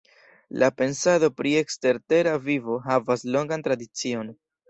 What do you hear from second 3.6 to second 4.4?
tradicion.